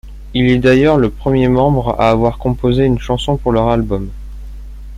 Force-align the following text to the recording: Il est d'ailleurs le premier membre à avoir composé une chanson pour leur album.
Il 0.33 0.49
est 0.49 0.57
d'ailleurs 0.57 0.97
le 0.97 1.11
premier 1.11 1.47
membre 1.47 1.89
à 2.01 2.09
avoir 2.09 2.39
composé 2.39 2.85
une 2.85 2.97
chanson 2.97 3.37
pour 3.37 3.51
leur 3.51 3.69
album. 3.69 4.09